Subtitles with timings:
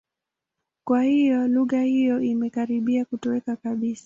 [0.87, 3.99] Kwa hiyo, lugha hiyo imekaribia kutoweka kabisa.